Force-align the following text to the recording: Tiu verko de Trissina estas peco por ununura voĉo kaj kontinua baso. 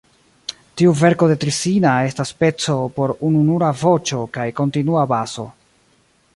Tiu 0.79 0.93
verko 1.01 1.27
de 1.31 1.35
Trissina 1.43 1.91
estas 2.07 2.33
peco 2.41 2.79
por 2.97 3.15
ununura 3.29 3.71
voĉo 3.85 4.25
kaj 4.39 4.51
kontinua 4.61 5.05
baso. 5.17 5.49